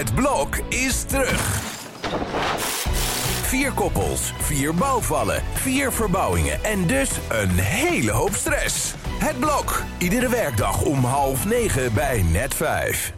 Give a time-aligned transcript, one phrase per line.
[0.00, 1.60] Het blok is terug.
[3.42, 8.94] Vier koppels, vier bouwvallen, vier verbouwingen en dus een hele hoop stress.
[9.18, 13.12] Het blok, iedere werkdag om half negen bij net vijf.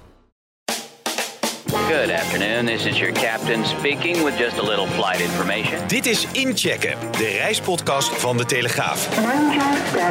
[1.67, 2.67] Good afternoon.
[2.67, 5.87] This is your captain speaking with just a little flight information.
[5.87, 9.09] Dit is Inchecken, de reispodcast van De Telegraaf.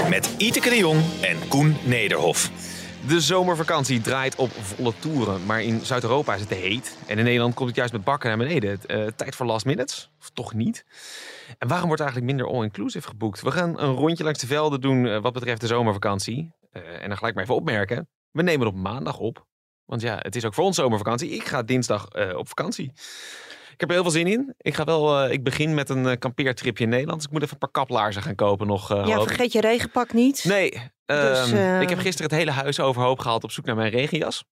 [0.09, 2.49] Met Iteke de Jong en Koen Nederhof.
[3.07, 6.97] De zomervakantie draait op volle toeren, maar in Zuid-Europa is het te heet.
[7.07, 8.79] En in Nederland komt het juist met bakken naar beneden.
[8.87, 10.85] Uh, tijd voor last minutes, of toch niet?
[11.57, 13.41] En waarom wordt eigenlijk minder all-inclusive geboekt?
[13.41, 16.51] We gaan een rondje langs de velden doen uh, wat betreft de zomervakantie.
[16.73, 18.09] Uh, en dan gelijk maar even opmerken.
[18.31, 19.45] We nemen het op maandag op.
[19.85, 21.29] Want ja, het is ook voor ons zomervakantie.
[21.29, 22.93] Ik ga dinsdag op vakantie.
[23.81, 24.53] Ik heb er heel veel zin in.
[24.57, 27.17] Ik, ga wel, ik begin met een kampeertripje in Nederland.
[27.17, 28.89] Dus ik moet even een paar kaplaarzen gaan kopen nog.
[28.89, 30.43] ja, vergeet je regenpak niet.
[30.43, 31.81] Nee, dus, uh...
[31.81, 34.43] Ik heb gisteren het hele huis overhoop gehaald op zoek naar mijn regenjas.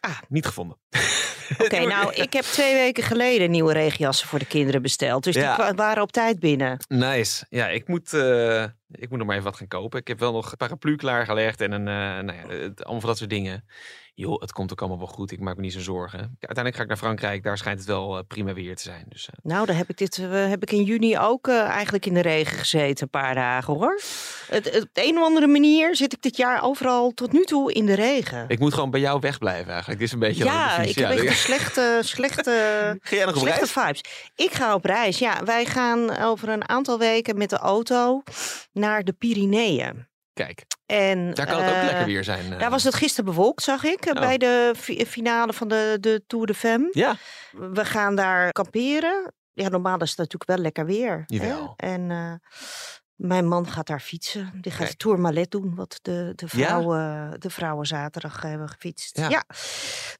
[0.00, 0.78] Ah, niet gevonden.
[1.64, 5.24] Oké, nou, ik heb twee weken geleden nieuwe regenjassen voor de kinderen besteld.
[5.24, 5.56] Dus ja.
[5.66, 6.84] die waren op tijd binnen.
[6.88, 7.46] Nice.
[7.48, 10.00] Ja, ik moet, uh, ik moet nog maar even wat gaan kopen.
[10.00, 13.18] Ik heb wel nog een paraplu klaargelegd en een, uh, nou ja, allemaal van dat
[13.18, 13.64] soort dingen
[14.14, 15.30] joh, het komt ook allemaal wel goed.
[15.30, 16.18] Ik maak me niet zo zorgen.
[16.18, 17.42] Uiteindelijk ga ik naar Frankrijk.
[17.42, 19.04] Daar schijnt het wel uh, prima weer te zijn.
[19.08, 19.52] Dus, uh...
[19.52, 22.58] Nou, daar heb ik, dit, uh, heb ik in juni ook eigenlijk in de regen
[22.58, 23.02] gezeten.
[23.02, 24.00] Een paar dagen hoor.
[24.48, 27.72] Het, op de een of andere manier zit ik dit jaar overal tot nu toe
[27.72, 28.44] in de regen.
[28.48, 30.00] Ik moet gewoon bij jou wegblijven eigenlijk.
[30.00, 32.70] Het is een beetje ja, ik heb echt een slechte, slechte,
[33.32, 34.00] slechte vibes.
[34.34, 35.18] Ik ga op reis.
[35.18, 38.22] Ja, wij gaan over een aantal weken met de auto
[38.72, 40.06] naar de Pyreneeën.
[40.32, 40.64] Kijk.
[40.92, 42.52] En, daar kan het ook lekker weer zijn.
[42.52, 42.58] Uh.
[42.58, 44.12] Daar was het gisteren bewolkt, zag ik, oh.
[44.12, 44.72] bij de
[45.06, 46.88] finale van de, de Tour de Femme.
[46.90, 47.16] Ja.
[47.50, 49.32] We gaan daar kamperen.
[49.52, 51.24] Ja, normaal is het natuurlijk wel lekker weer.
[51.26, 51.74] Jawel.
[51.76, 51.86] Hè?
[51.86, 52.40] En
[53.14, 54.52] mijn man gaat daar fietsen.
[54.60, 57.36] Die gaat de Tour Malet doen, wat de, de, vrouwen, ja?
[57.38, 59.16] de vrouwen zaterdag hebben gefietst.
[59.16, 59.28] Ja.
[59.28, 59.44] ja.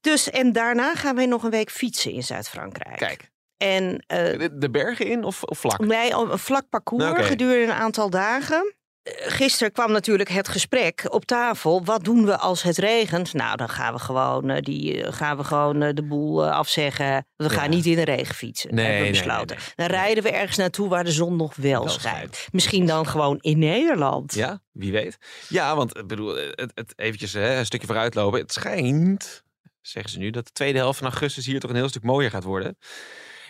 [0.00, 2.96] Dus, en daarna gaan wij nog een week fietsen in Zuid-Frankrijk.
[2.96, 3.30] Kijk.
[3.56, 5.78] En, de, de, bergen in of, of vlak?
[5.78, 7.24] Nee, een vlak parcours okay.
[7.24, 8.74] gedurende een aantal dagen.
[9.04, 11.84] Gisteren kwam natuurlijk het gesprek op tafel.
[11.84, 13.32] Wat doen we als het regent?
[13.32, 17.26] Nou, dan gaan we gewoon, uh, die, uh, gaan we gewoon uh, de boel afzeggen.
[17.36, 17.76] We gaan ja.
[17.76, 18.74] niet in de regen fietsen.
[18.74, 19.56] Nee, hebben we besloten.
[19.56, 22.34] Nee, nee, dan rijden we ergens naartoe waar de zon nog wel, wel schijnt.
[22.34, 22.52] schijnt.
[22.52, 24.34] Misschien dan gewoon in Nederland.
[24.34, 25.18] Ja, wie weet.
[25.48, 28.40] Ja, want ik bedoel, het, het eventjes hè, een stukje vooruitlopen.
[28.40, 29.42] Het schijnt,
[29.80, 32.30] zeggen ze nu, dat de tweede helft van augustus hier toch een heel stuk mooier
[32.30, 32.78] gaat worden.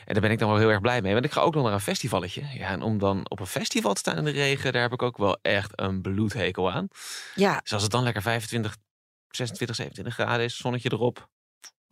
[0.05, 1.13] En daar ben ik dan wel heel erg blij mee.
[1.13, 2.43] Want ik ga ook nog naar een festivalletje.
[2.55, 5.03] Ja, en om dan op een festival te staan in de regen, daar heb ik
[5.03, 6.89] ook wel echt een bloedhekel aan.
[7.35, 7.61] Ja.
[7.61, 8.77] Dus als het dan lekker 25,
[9.29, 11.29] 26, 27 graden is, zonnetje erop.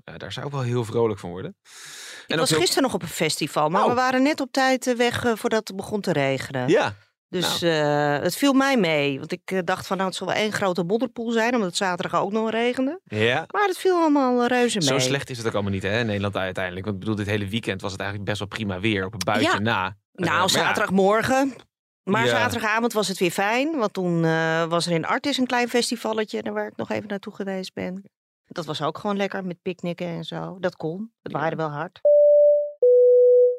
[0.04, 1.56] Ja, daar zou ik wel heel vrolijk van worden.
[1.62, 3.88] Ik en was gisteren nog op een festival, maar oh.
[3.88, 6.68] we waren net op tijd weg voordat het begon te regenen.
[6.68, 6.96] Ja,
[7.30, 7.74] dus nou.
[7.74, 9.18] uh, het viel mij mee.
[9.18, 11.54] Want ik uh, dacht van nou, het zal wel één grote modderpoel zijn.
[11.54, 13.00] Omdat het zaterdag ook nog regende.
[13.04, 13.44] Ja.
[13.50, 14.86] Maar het viel allemaal reuze mee.
[14.86, 16.84] Zo slecht is het ook allemaal niet hè, in Nederland uiteindelijk.
[16.84, 19.06] Want ik bedoel, dit hele weekend was het eigenlijk best wel prima weer.
[19.06, 19.58] Op een buitje ja.
[19.58, 19.96] na.
[20.12, 21.54] Nou, zaterdagmorgen.
[22.02, 22.30] Maar ja.
[22.30, 23.76] zaterdagavond was het weer fijn.
[23.76, 24.20] Want toen
[24.68, 26.52] was er in Artis een klein festivalletje.
[26.52, 28.10] Waar ik nog even naartoe geweest ben.
[28.46, 30.56] Dat was ook gewoon lekker met picknicken en zo.
[30.60, 31.12] Dat kon.
[31.22, 32.00] Het waaide wel hard.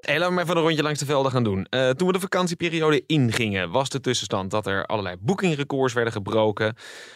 [0.01, 1.67] Hey, laten we maar even een rondje langs de velden gaan doen.
[1.69, 6.75] Uh, toen we de vakantieperiode ingingen, was de tussenstand dat er allerlei boekingrecords werden gebroken.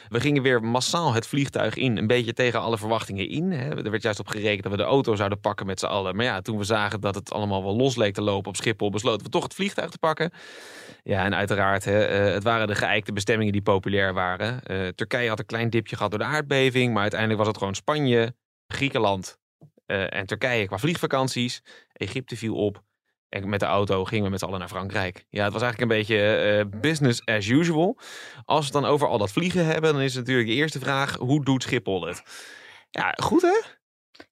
[0.10, 3.52] We gingen weer massaal het vliegtuig in, een beetje tegen alle verwachtingen in.
[3.52, 3.84] Hè.
[3.84, 6.16] Er werd juist op gerekend dat we de auto zouden pakken met z'n allen.
[6.16, 8.90] Maar ja, toen we zagen dat het allemaal wel los leek te lopen op Schiphol,
[8.90, 10.32] besloten we toch het vliegtuig te pakken.
[11.04, 14.62] Ja, en uiteraard, hè, uh, het waren de geëikte bestemmingen die populair waren.
[14.68, 17.76] Uh, Turkije had een klein dipje gehad door de aardbeving, maar uiteindelijk was het gewoon
[17.76, 18.36] Spanje,
[18.68, 19.38] Griekenland,
[19.88, 21.64] uh, en Turkije qua vliegvakanties.
[21.94, 22.84] Egypte viel op.
[23.30, 25.26] En met de auto gingen we met z'n allen naar Frankrijk.
[25.30, 28.00] Ja, het was eigenlijk een beetje uh, business as usual.
[28.46, 31.16] Als we het dan over al dat vliegen hebben, dan is natuurlijk de eerste vraag:
[31.16, 32.24] hoe doet Schiphol het?
[32.90, 33.62] Ja, goed hè?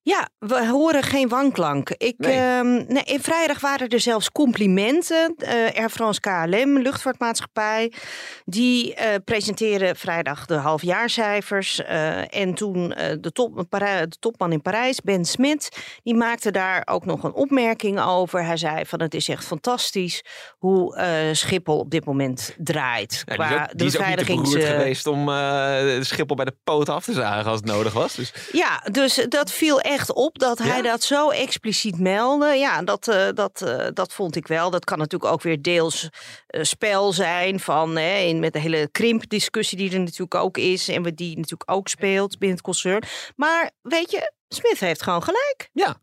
[0.04, 1.90] Ja, we horen geen wanklank.
[1.90, 2.58] Ik, nee.
[2.58, 5.34] Um, nee, in vrijdag waren er zelfs complimenten.
[5.38, 7.92] Uh, Air France KLM, luchtvaartmaatschappij,
[8.44, 8.96] die
[9.26, 11.80] uh, vrijdag de halfjaarcijfers.
[11.80, 12.88] Uh, en toen
[13.20, 15.68] de, top, de, topman in Parijs, Ben Smit,
[16.02, 18.44] die maakte daar ook nog een opmerking over.
[18.44, 20.24] Hij zei van het is echt fantastisch
[20.58, 20.98] hoe
[21.32, 23.22] Schiphol op dit moment draait.
[23.26, 25.28] Ja, qua die is ook, die is geweest om
[26.00, 28.14] Schiphol bij de poot af te zagen als het nodig was.
[28.14, 28.32] Dus.
[28.52, 30.82] Ja, dus dat viel echt op dat hij ja?
[30.82, 32.46] dat zo expliciet meldde.
[32.46, 34.70] Ja, dat, uh, dat, uh, dat vond ik wel.
[34.70, 36.08] Dat kan natuurlijk ook weer deels
[36.48, 40.88] uh, spel zijn van hè, in, met de hele krimpdiscussie die er natuurlijk ook is
[40.88, 43.02] en die natuurlijk ook speelt binnen het concern.
[43.36, 45.68] Maar weet je, Smith heeft gewoon gelijk.
[45.72, 45.96] Ja,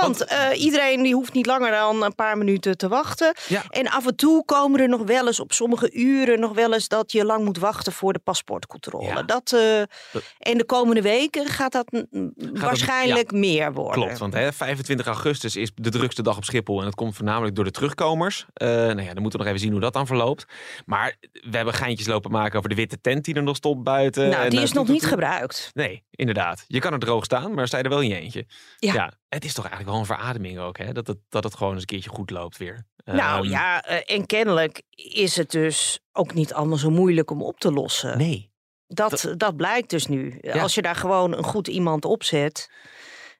[0.00, 3.34] Want eh, iedereen die hoeft niet langer dan een paar minuten te wachten.
[3.48, 3.64] Ja.
[3.70, 6.88] En af en toe komen er nog wel eens op sommige uren nog wel eens
[6.88, 9.04] dat je lang moet wachten voor de paspoortcontrole.
[9.06, 9.22] Ja.
[9.22, 9.82] Dat, eh,
[10.12, 12.04] Dat- en de komende weken gaat dat
[12.52, 14.02] waarschijnlijk meer worden.
[14.02, 16.78] Klopt, want hè, 25 augustus is de drukste dag op Schiphol.
[16.78, 18.46] En dat komt voornamelijk door de terugkomers.
[18.52, 20.44] Eh nou ja, dan moeten we nog even zien hoe dat dan verloopt.
[20.86, 24.28] Maar we hebben geintjes lopen maken over de witte tent die er nog stond buiten.
[24.28, 25.70] nou, En, die is nog niet gebruikt.
[25.74, 26.64] Nee, inderdaad.
[26.66, 28.46] Je kan er droog staan, maar sta je er wel in je eentje.
[28.78, 29.12] Ja.
[29.28, 30.92] het is toch eigenlijk wel een verademing ook, hè?
[30.92, 32.86] Dat het, dat het gewoon eens een keertje goed loopt weer.
[33.04, 37.42] nou Ehm, ja, eh, en kennelijk is het dus ook niet allemaal zo moeilijk om
[37.42, 38.18] op te lossen.
[38.18, 38.54] Nee.
[38.86, 40.38] Dat, dat blijkt dus nu.
[40.40, 40.62] Ja.
[40.62, 42.70] Als je daar gewoon een goed iemand opzet,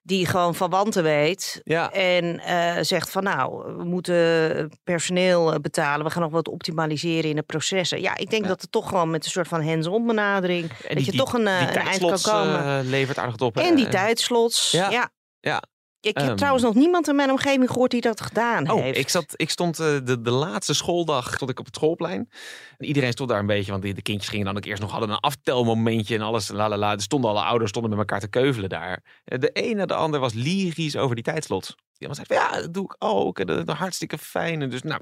[0.06, 1.60] die gewoon van wanten weet.
[1.64, 1.92] Ja.
[1.92, 6.06] En eh, zegt van nou, we moeten personeel eh, betalen.
[6.06, 8.00] We gaan nog wat optimaliseren in de processen.
[8.00, 8.48] Ja, ik denk Ja.
[8.48, 10.62] dat het toch gewoon met een soort van hands-on benadering.
[10.70, 12.86] En dat die- je die- toch een, eh, die een eind kan komen.
[12.88, 13.56] levert aardig op.
[13.56, 14.70] en die tijdslots.
[14.70, 15.10] Ja.
[15.40, 15.62] Ja.
[16.06, 16.36] Ik heb Ehm.
[16.36, 18.98] trouwens nog niemand in mijn omgeving gehoord die dat gedaan Oh, heeft.
[18.98, 22.30] ik, zat, ik stond eh, de, de laatste schooldag stond ik op het schoolplein.
[22.78, 24.90] En iedereen stond daar een beetje, want de, de kindjes gingen dan ook eerst nog
[24.90, 26.48] hadden een aftelmomentje en alles.
[26.48, 26.92] La, la, la.
[26.92, 29.02] Er stonden alle ouders stonden met elkaar te keuvelen daar.
[29.24, 31.74] Eh, De een na de ander was lyrisch over die tijdslot.
[31.98, 33.38] Die man zei van, ja, dat doe ik ook.
[33.38, 34.62] En dat, dat hartstikke fijn.
[34.62, 35.00] En dus nou,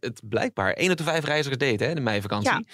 [0.00, 0.72] het blijkbaar.
[0.72, 2.66] 1 uit de 5 reizigers deed hè, de meivakantie.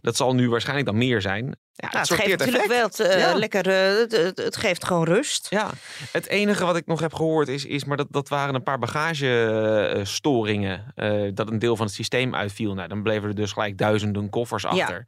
[0.00, 1.44] Dat zal nu waarschijnlijk dan meer zijn.
[1.72, 3.34] Ja, Nou, het geeft natuurlijk wel het, eh, Ja.
[3.34, 3.66] lekker.
[3.68, 5.46] eh, het, het, geeft gewoon rust.
[5.50, 5.70] Ja,
[6.12, 8.78] het enige wat ik nog heb gehoord is, is maar dat, dat waren een paar
[8.78, 10.92] bagagestoringen.
[10.94, 12.74] eh dat een deel van het systeem uitviel.
[12.74, 15.06] Nou, dan bleven er dus gelijk duizenden koffers achter.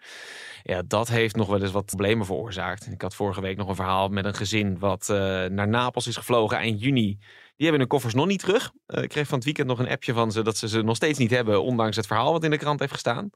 [0.62, 0.82] Ja.
[0.86, 2.86] dat heeft nog wel eens wat problemen veroorzaakt.
[2.92, 5.06] Ik had vorige week nog een verhaal met een gezin wat
[5.48, 7.18] naar Napels is gevlogen eind juni.
[7.60, 8.72] Die hebben hun koffers nog niet terug.
[8.86, 10.96] Eh, ik kreeg van het weekend nog een appje van ze dat ze ze nog
[10.96, 13.30] steeds niet hebben, ondanks het verhaal wat in de krant heeft gestaan.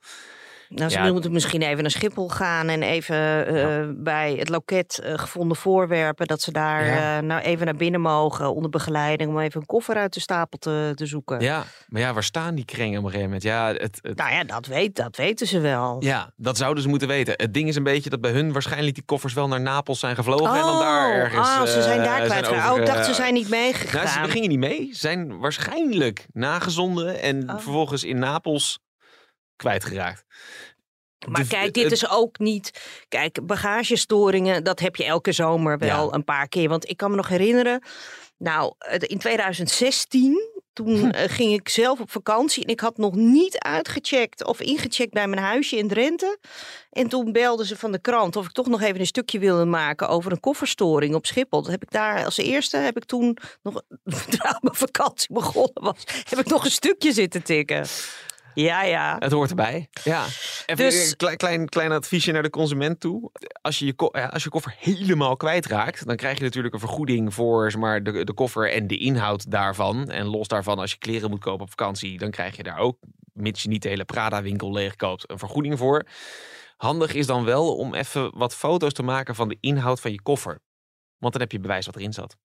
[0.74, 1.12] Nou, ze Ja.
[1.12, 6.26] moeten misschien even naar Schiphol gaan en even eh, bij het loket eh, gevonden voorwerpen.
[6.26, 7.16] Dat ze daar Ja.
[7.18, 10.58] eh, nou even naar binnen mogen onder begeleiding om even een koffer uit de stapel
[10.58, 11.40] te, te zoeken.
[11.40, 13.42] Ja, maar ja, waar staan die kringen op een gegeven moment?
[13.42, 15.96] Ja, het, het, Nou ja, dat, weet, dat weten ze wel.
[16.00, 17.34] Ja, dat zouden ze moeten weten.
[17.36, 20.14] Het ding is een beetje dat bij hun waarschijnlijk die koffers wel naar Napels zijn
[20.16, 20.54] gevlogen.
[20.54, 21.48] en dan daar ergens.
[21.48, 24.24] ah, ze zijn daar over, Oh, ik dacht, ze zijn niet Nou, meegegaan.
[24.24, 24.88] ze gingen niet mee.
[24.92, 27.54] Ze zijn waarschijnlijk nagezonden en Oh.
[27.54, 28.78] vervolgens in Napels
[29.64, 30.24] kwijtgeraakt.
[31.28, 32.70] Maar De- kijk, dit het- is ook niet.
[33.08, 36.12] Kijk, bagagestoringen, dat heb je elke zomer wel Ja.
[36.14, 36.68] een paar keer.
[36.68, 37.82] Want ik kan me nog herinneren.
[38.38, 40.52] Nou, in 2016.
[40.72, 45.12] Toen eh, ging ik zelf op vakantie en ik had nog niet uitgecheckt of ingecheckt
[45.12, 46.38] bij mijn huisje in Drenthe.
[46.90, 49.64] En toen belden ze van de krant of ik toch nog even een stukje wilde
[49.64, 51.62] maken over een kofferstoring op Schiphol.
[51.62, 53.82] Dat heb ik daar als eerste, heb ik toen nog,
[54.30, 57.86] terwijl mijn vakantie begonnen was, heb ik nog een stukje zitten tikken.
[58.54, 59.16] Ja, ja.
[59.18, 59.88] Het hoort erbij.
[60.04, 60.24] Ja.
[60.66, 63.30] Even Dus- een klein, klein, klein adviesje naar de consument toe.
[63.62, 67.70] Als je je, als je koffer helemaal kwijtraakt, dan krijg je natuurlijk een vergoeding voor
[67.70, 70.10] zeg maar, de, de koffer en de inhoud daarvan.
[70.10, 72.98] En los daarvan, als je kleren moet kopen op vakantie, dan krijg je daar ook,
[73.32, 76.04] mits je niet de hele Prada-winkel leegkoopt, een vergoeding voor.
[76.76, 80.22] Handig is dan wel om even wat foto's te maken van de inhoud van je
[80.22, 80.60] koffer.
[81.18, 82.36] Want dan heb je bewijs wat erin zat.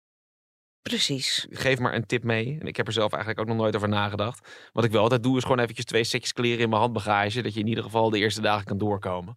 [0.82, 1.48] Precies.
[1.50, 2.58] Geef maar een tip mee.
[2.62, 4.48] En ik heb er zelf eigenlijk ook nog nooit over nagedacht.
[4.74, 7.42] Wat ik wel altijd doe, is gewoon eventjes twee setjes kleren in mijn handbagage.
[7.42, 9.34] Dat je in ieder geval de eerste dagen kan doorkomen.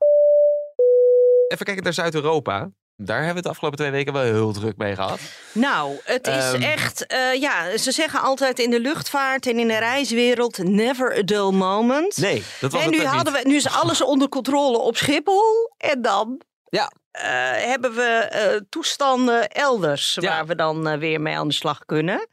[1.49, 2.71] Even kijken naar Zuid-Europa.
[2.97, 5.21] Daar hebben we het de afgelopen twee weken wel heel druk mee gehad.
[5.53, 6.63] Nou, het is Ehm.
[6.63, 11.23] echt, eh, ja, ze zeggen altijd in de luchtvaart en in de reiswereld never a
[11.23, 12.17] dull moment.
[12.17, 13.43] Nee, dat was en het nu, hadden niet.
[13.43, 15.73] we, nu is alles onder controle op Schiphol.
[15.77, 16.93] En dan Ja.
[17.13, 17.23] Eh,
[17.57, 20.29] hebben we eh, toestanden elders Ja.
[20.29, 22.29] waar we dan eh, weer mee aan de slag kunnen.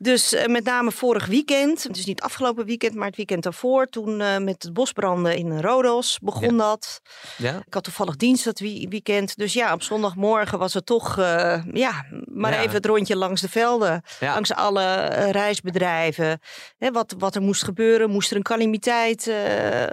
[0.00, 4.20] Dus eh, met name vorig weekend, dus niet afgelopen weekend, maar het weekend daarvoor, toen
[4.20, 7.00] eh, met het bosbranden in Rodos begon dat.
[7.36, 7.62] Ja?
[7.66, 9.36] Ik had toevallig dienst dat weekend.
[9.36, 12.58] Dus ja, op zondagmorgen was het toch, eh, ja, maar Ja.
[12.60, 14.02] even het rondje langs de velden.
[14.20, 16.40] Langs alle reisbedrijven.
[16.78, 18.10] Hè, wat, wat er moest gebeuren.
[18.10, 19.32] Moest er een calamiteit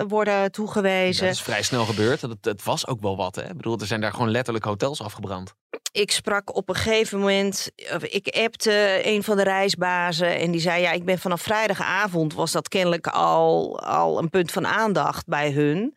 [0.08, 1.26] worden toegewezen.
[1.26, 2.22] Dat is vrij snel gebeurd.
[2.22, 3.36] Het, het was ook wel wat.
[3.36, 3.42] Hè?
[3.50, 5.54] Ik bedoel, er zijn daar gewoon letterlijk hotels afgebrand.
[5.92, 7.72] Ik sprak op een gegeven moment,
[8.02, 12.52] ik appte een van de reisbazen en die zei, ja, ik ben vanaf vrijdagavond was
[12.52, 15.96] dat kennelijk al, al een punt van aandacht bij hun.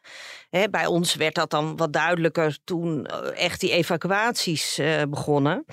[0.51, 5.65] Hè, bij ons werd dat dan wat duidelijker toen eh, echt die evacuaties eh, begonnen.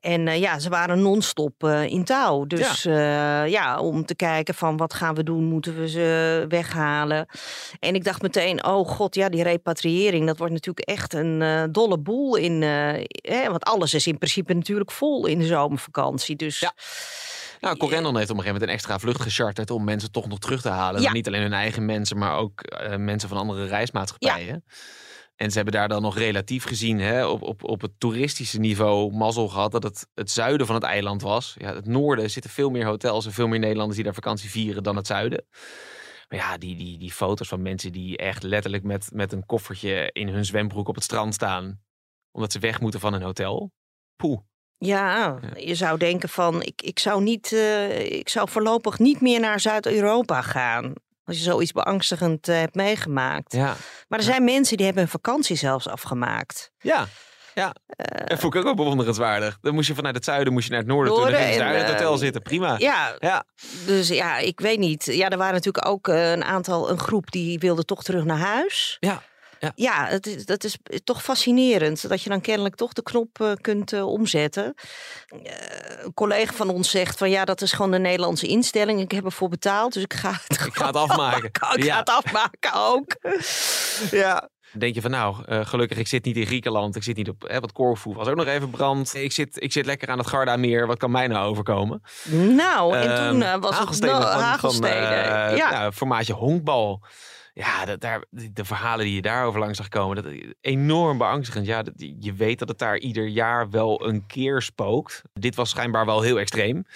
[0.00, 2.44] En eh, ja, ze waren non-stop in touw.
[2.46, 3.42] Dus ja.
[3.44, 7.26] ja, om te kijken van wat gaan we doen, moeten we ze weghalen.
[7.80, 11.98] En ik dacht meteen, oh god, ja, die repatriëring, dat wordt natuurlijk echt een dolle
[11.98, 12.62] boel in.
[12.62, 13.04] eh,
[13.38, 16.36] hè, want alles is in principe natuurlijk vol in de zomervakantie.
[16.36, 16.72] Dus Ja.
[17.64, 20.38] Nou, Corendon heeft op een gegeven moment een extra vlucht gecharterd om mensen toch nog
[20.38, 21.00] terug te halen.
[21.00, 21.12] Ja.
[21.12, 24.64] Niet alleen hun eigen mensen, maar ook eh, mensen van andere reismaatschappijen.
[25.36, 29.12] En ze hebben daar dan nog relatief gezien hè, op, op, op het toeristische niveau
[29.12, 31.54] mazzel gehad dat het het zuiden van het eiland was.
[31.58, 34.82] Ja, het noorden zitten veel meer hotels en veel meer Nederlanders die daar vakantie vieren
[34.82, 35.46] dan het zuiden.
[36.28, 40.10] Maar ja, die, die, die foto's van mensen die echt letterlijk met, met een koffertje
[40.12, 41.80] in hun zwembroek op het strand staan.
[42.30, 43.72] Omdat ze weg moeten van een hotel.
[44.16, 44.40] Poeh.
[44.86, 49.40] Ja, je zou denken van, ik, ik, zou niet, eh, ik zou voorlopig niet meer
[49.40, 50.92] naar Zuid-Europa gaan.
[51.24, 53.52] Als je zoiets beangstigend eh, hebt meegemaakt.
[53.52, 53.76] Ja.
[54.08, 56.70] Maar er zijn mensen die hebben hun vakantie zelfs afgemaakt.
[56.78, 57.06] Ja.
[57.54, 57.74] Ja,
[58.26, 59.58] dat vond ik ook wel bewonderenswaardig.
[59.60, 61.22] Dan moest je vanuit het zuiden moest je naar het noorden, toe.
[61.22, 62.42] Dan Noorden ging je en, daar in het hotel eh, zitten.
[62.42, 62.74] Prima.
[62.78, 63.44] Ja, Ja.
[63.86, 65.04] dus ja, ik weet niet.
[65.04, 68.38] Ja, er waren natuurlijk ook eh, een aantal, een groep die wilde toch terug naar
[68.38, 68.96] huis.
[69.00, 69.22] Ja.
[69.74, 72.08] Ja, het is, dat is toch fascinerend.
[72.08, 74.74] Dat je dan kennelijk toch de knop eh, kunt eh, omzetten.
[75.28, 79.00] Eh, een collega van ons zegt van ja, dat is gewoon de Nederlandse instelling.
[79.00, 81.44] Ik heb ervoor betaald, dus ik ga het, Ik ga het afmaken.
[81.44, 81.92] ik Ja.
[81.92, 83.16] ga het afmaken ook.
[84.10, 84.48] Ja.
[84.78, 86.96] Denk je van nou, gelukkig ik zit niet in Griekenland.
[86.96, 89.14] Ik zit niet op, hè, wat Corfu was ook nog even brand.
[89.14, 90.86] Ik zit, ik zit lekker aan het Gardameer.
[90.86, 92.02] Wat kan mij nou overkomen?
[92.30, 94.20] Nou, en Ehm, toen eh, was het van- no,
[94.58, 94.88] van,
[95.56, 95.70] ja.
[95.70, 97.02] nou, formaatje honkbal.
[97.54, 101.66] Ja, dat, daar, de verhalen die je daarover langs zag komen, dat is enorm beangstigend.
[101.66, 105.22] Ja, dat, je weet dat het daar ieder jaar wel een keer spookt.
[105.32, 106.86] Dit was schijnbaar wel heel extreem.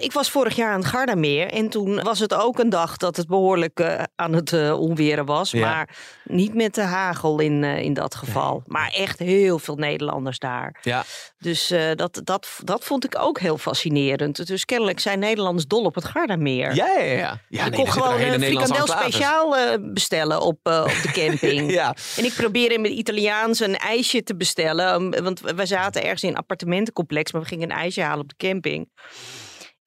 [0.00, 3.16] Ik was vorig jaar aan het Gardameer en toen was het ook een dag dat
[3.16, 5.50] het behoorlijk eh, aan het eh, onweren was.
[5.50, 5.60] Ja.
[5.60, 8.62] Maar niet met de hagel in, eh, in dat geval.
[8.66, 10.78] Maar echt heel veel Nederlanders daar.
[10.82, 11.04] Ja,
[11.38, 14.46] Dus dat, dat, dat vond ik ook heel fascinerend.
[14.46, 16.74] Dus kennelijk zijn Nederlanders dol op het Gardameer.
[16.74, 17.02] ja, ja.
[17.02, 17.40] ja.
[17.48, 21.72] ja nee, kon gewoon een frikandel speciaal bestellen op, op de camping.
[21.72, 25.22] Ja, En ik probeerde met Italiaans een ijsje te bestellen.
[25.22, 28.46] Want we zaten ergens in een appartementencomplex, maar we gingen een ijsje halen op de
[28.48, 28.88] camping.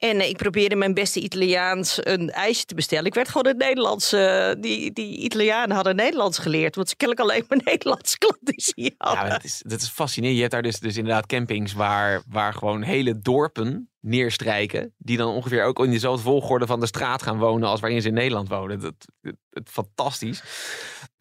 [0.03, 3.05] En eh, ik probeerde mijn beste Italiaans een ijsje te bestellen.
[3.05, 4.13] Ik werd gewoon het Nederlands.
[4.13, 6.75] eh, die, die Italianen hadden Nederlands geleerd.
[6.75, 10.35] Want ze kennelijk alleen maar Nederlands klandizie Ja, dat is, dat is fascinerend.
[10.35, 14.93] Je hebt daar dus, dus inderdaad campings waar, waar gewoon hele dorpen neerstrijken.
[14.97, 18.07] Die dan ongeveer ook in dezelfde volgorde van de straat gaan wonen als waarin ze
[18.07, 18.79] in Nederland wonen.
[18.79, 20.43] Dat, dat, dat- fantastisch.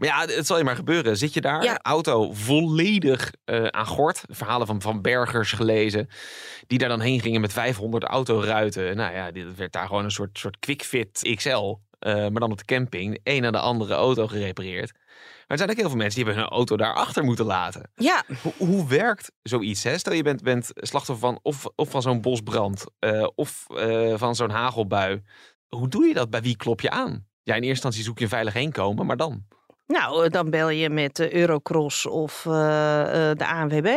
[0.02, 1.16] Maar ja, het zal je maar gebeuren.
[1.16, 1.78] Zit je daar, Ja.
[1.82, 4.22] auto volledig eh, aan gort.
[4.28, 6.08] Verhalen van, van bergers gelezen.
[6.66, 8.96] Die daar dan heen gingen met 500 autoruiten.
[8.96, 11.74] Nou ja, dit werd daar gewoon een soort, soort quickfit XL.
[11.98, 13.20] eh, maar dan op de camping.
[13.22, 14.92] Een na de andere auto gerepareerd.
[14.92, 17.90] Maar er zijn ook heel veel mensen die hebben hun auto daarachter moeten laten.
[17.94, 19.82] Ja, Hoe, hoe werkt zoiets?
[19.82, 19.98] Hè?
[19.98, 23.66] Stel je bent, bent slachtoffer van of, of van zo'n bosbrand eh, of
[24.14, 25.22] van zo'n hagelbui.
[25.68, 26.30] Hoe doe je dat?
[26.30, 27.26] Bij wie klop je aan?
[27.42, 29.44] Ja, in eerste instantie zoek je een veilig heenkomen, maar dan?
[29.86, 33.88] Nou, eh, dan bel je met de Eurocross of eh, eh, de ANWB.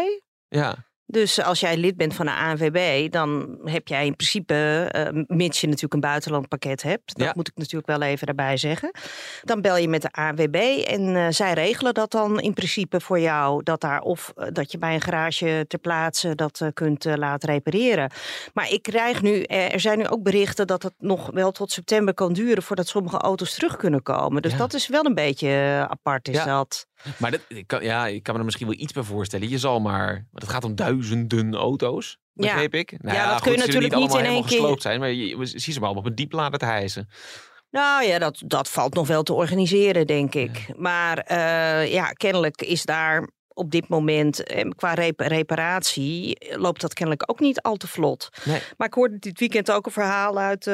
[0.47, 5.07] Ja, Dus als jij lid bent van de ANWB, dan heb jij in principe, eh,
[5.27, 7.33] mits je natuurlijk een buitenlandpakket hebt, dat Ja.
[7.35, 8.91] moet ik natuurlijk wel even daarbij zeggen.
[9.43, 10.55] Dan bel je met de ANWB
[10.87, 14.71] en eh, zij regelen dat dan in principe voor jou, dat daar of eh, dat
[14.71, 18.11] je bij een garage ter plaatse dat kunt laten repareren.
[18.53, 22.13] Maar ik krijg nu, er zijn nu ook berichten dat het nog wel tot september
[22.13, 24.41] kan duren voordat sommige auto's terug kunnen komen.
[24.41, 24.57] Dus Ja.
[24.57, 26.45] dat is wel een beetje apart is Ja.
[26.45, 26.87] dat.
[27.17, 29.49] Maar dat, ik kan, ja, ik kan me er misschien wel iets bij voorstellen.
[29.49, 32.51] Je zal maar, want het gaat om duizenden auto's, Ja.
[32.53, 32.93] begreep ik.
[33.01, 35.37] Nou Ja, dat kun je natuurlijk niet allemaal in één keer- gesloopt zijn, maar je,
[35.37, 37.09] je ziet ze maar op een dieplader te hijsen.
[37.71, 40.67] Nou ja, dat, dat valt nog wel te organiseren, denk ik.
[40.77, 46.81] Maar eh, ja, kennelijk is daar op dit moment, eh, qua rep- reparatie, eh, loopt
[46.81, 48.29] dat kennelijk ook niet al te vlot.
[48.45, 48.61] Nee.
[48.77, 50.65] Maar ik hoorde dit weekend ook een verhaal uit,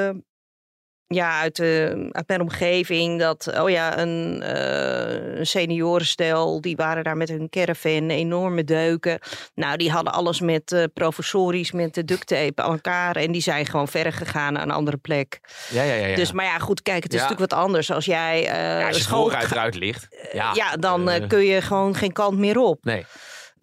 [1.14, 3.20] ja, uit, eh, uit mijn omgeving.
[3.20, 9.20] Dat, oh ja, een, eh, een seniorenstel, die waren daar met hun caravan, enorme deuken.
[9.56, 13.16] Nou, die hadden alles met eh professorisch, met de duct tape aan elkaar.
[13.16, 15.40] En die zijn gewoon verder gegaan naar een andere plek.
[15.70, 16.06] Ja, ja, ja.
[16.06, 16.16] ja.
[16.16, 17.26] Dus, maar ja, goed, kijk, het is Ja.
[17.28, 17.92] natuurlijk wat anders.
[17.92, 20.08] Als jij eh ja, als je school eruit ligt.
[20.32, 22.84] Ja, ja, dan eh, eh, kun je gewoon geen kant meer op.
[22.84, 23.06] Nee.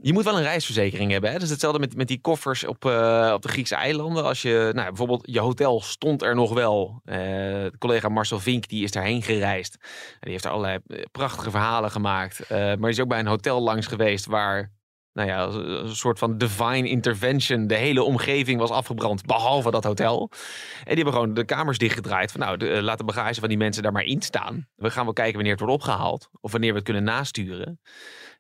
[0.03, 1.31] Je moet wel een reisverzekering hebben.
[1.31, 1.37] Hè?
[1.41, 4.25] Is hetzelfde met, met die koffers op, eh, op de Griekse eilanden.
[4.25, 7.01] Als je, nou, bijvoorbeeld, je hotel stond er nog wel.
[7.05, 9.77] De collega Marcel Vink die is daarheen gereisd.
[10.21, 12.41] Die heeft er allerlei eh, prachtige verhalen gemaakt.
[12.41, 14.73] Eh, maar is ook bij een hotel langs geweest waar
[15.13, 17.67] nou ja, een soort van divine intervention.
[17.67, 20.31] De hele omgeving was afgebrand, behalve dat hotel.
[20.31, 22.33] En die hebben gewoon de kamers dichtgedraaid.
[22.33, 24.69] Van nou, de, laat de bagage van die mensen daar maar in staan.
[24.75, 26.29] We gaan wel kijken wanneer het wordt opgehaald.
[26.41, 27.81] Of wanneer we het kunnen nasturen.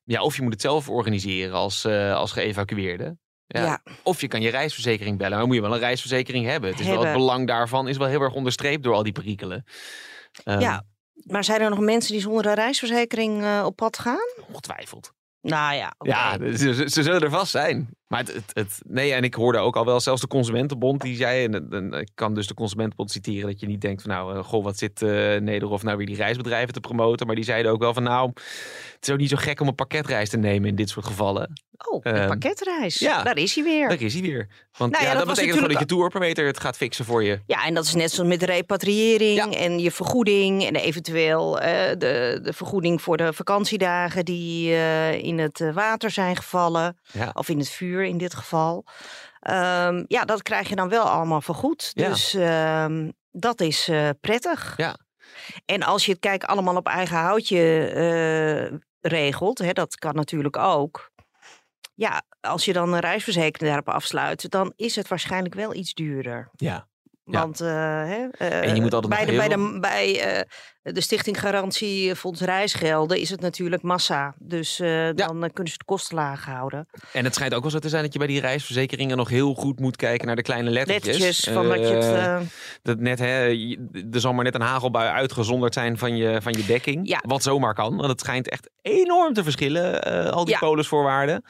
[0.08, 3.16] Ja, of je moet het zelf organiseren als, eh, als geëvacueerde.
[3.46, 3.64] Ja.
[3.64, 3.82] Ja.
[4.02, 5.30] Of je kan je reisverzekering bellen.
[5.30, 6.70] Maar dan moet je wel een reisverzekering hebben.
[6.70, 9.64] Het, is wel, het belang daarvan is wel heel erg onderstreept door al die perikelen.
[10.44, 10.84] Ehm, Ja.
[11.14, 14.28] Maar zijn er nog mensen die zonder een reisverzekering eh, op pad gaan?
[14.48, 15.12] Ongetwijfeld.
[15.40, 15.94] Nou ja.
[15.98, 17.96] Ja, ze- ze zullen er vast zijn.
[18.08, 21.16] Maar het, het, het- nee, en ik hoorde ook al wel, zelfs de Consumentenbond, die
[21.16, 24.36] zei, en, en ik kan dus de Consumentenbond citeren, dat je niet denkt van nou,
[24.38, 27.26] eh, goh, wat zit eh Nederhof nou weer die reisbedrijven te promoten.
[27.26, 28.30] Maar die zeiden ook wel van nou,
[28.94, 31.52] het is ook niet zo gek om een pakketreis te nemen in dit soort gevallen.
[31.90, 32.98] Oh, een Ehm, pakketreis.
[32.98, 33.22] ja.
[33.22, 33.88] Daar is hij weer.
[33.88, 34.48] Daar is hij weer.
[34.78, 37.38] Want Nou ja, ja, dat betekent gewoon dat je touroperator het gaat fixen voor je.
[37.46, 39.50] Ja, en dat is net zoals met repatriëring Ja.
[39.60, 44.70] en je vergoeding en eventueel eh, de, de vergoeding voor de vakantiedagen die
[45.22, 46.98] in het water zijn gevallen.
[47.34, 48.84] Of in het vuur in dit geval.
[49.40, 51.90] Ehm, ja, dat krijg je dan wel allemaal vergoed.
[51.94, 52.08] Ja.
[52.08, 54.74] Dus ehm, dat is eh, prettig.
[54.76, 54.96] Ja.
[55.64, 60.56] En als je het kijk allemaal op eigen houtje eh, regelt, hè, dat kan natuurlijk
[60.56, 61.10] ook.
[61.94, 66.48] Ja, als je dan een reisverzekering daarop afsluit, dan is het waarschijnlijk wel iets duurder.
[66.52, 66.88] Ja.
[67.30, 67.40] Ja.
[67.40, 71.00] Want eh, hè, eh, En je moet altijd bij, de, bij, de, bij eh, de
[71.00, 74.34] Stichting Garantie Fonds Reisgelden is het natuurlijk massa.
[74.38, 74.76] Dus
[75.14, 76.88] dan kunnen ze de kosten laag houden.
[77.12, 79.54] En het schijnt ook wel zo te zijn dat je bij die reisverzekeringen nog heel
[79.54, 81.18] goed moet kijken naar de kleine lettertjes.
[81.18, 82.48] Lettertjes van wat je het...
[82.82, 83.48] Dat net, hè,
[84.12, 87.08] er zal maar net een hagelbui uitgezonderd zijn van je, van je dekking.
[87.08, 87.22] Ja.
[87.26, 90.60] Wat zomaar kan, want het schijnt echt enorm te verschillen, al die Ja.
[90.60, 91.44] polisvoorwaarden.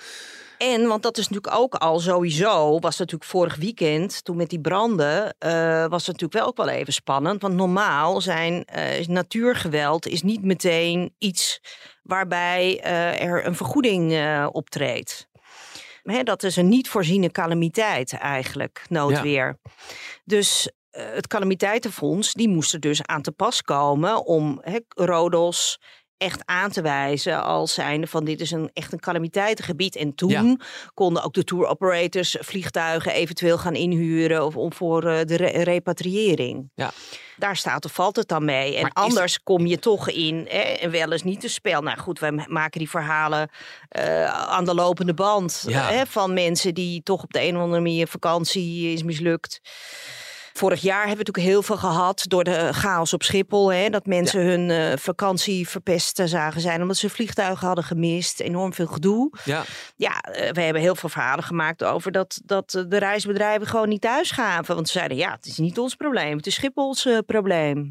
[0.58, 4.60] En, want dat is natuurlijk ook al sowieso, was natuurlijk vorig weekend, toen met die
[4.60, 7.42] branden, eh, was het natuurlijk wel ook wel even spannend.
[7.42, 11.60] Want normaal zijn eh, natuurgeweld is niet meteen iets
[12.02, 15.28] waarbij eh, er een vergoeding optreedt.
[16.02, 19.58] Hè, dat is een niet voorziene calamiteit eigenlijk, noodweer.
[20.24, 25.78] Dus het calamiteitenfonds, die moest er dus aan te pas komen om hè, Rodos
[26.18, 29.96] echt aan te wijzen als zijnde van dit is een echt een calamiteitengebied.
[29.96, 30.56] En toen Ja.
[30.94, 35.62] konden ook de tour operators vliegtuigen eventueel gaan inhuren of om voor eh, de re-
[35.62, 36.70] repatriëring.
[36.74, 36.90] Ja.
[37.36, 38.74] Daar staat of valt het dan mee.
[38.76, 41.82] En Maar is- anders kom je toch in hè, en wel eens niet te spel.
[41.82, 43.48] Nou goed, wij ma- maken die verhalen
[43.88, 45.90] eh, aan de lopende band Ja.
[45.90, 49.60] hè, van mensen die toch op de een of andere manier vakantie is mislukt.
[50.58, 53.72] Vorig jaar hebben we natuurlijk heel veel gehad door de chaos op Schiphol.
[53.72, 58.40] Hè, dat mensen hun eh, vakantie verpest zagen zijn omdat ze vliegtuigen hadden gemist.
[58.40, 59.32] Enorm veel gedoe.
[59.44, 59.64] Ja.
[59.96, 63.88] Ja, eh, we hebben heel veel verhalen gemaakt over dat, dat eh, de reisbedrijven gewoon
[63.88, 64.74] niet thuis gaven.
[64.74, 66.36] Want ze zeiden, ja, het is niet ons probleem.
[66.36, 67.88] Het is Schiphols probleem.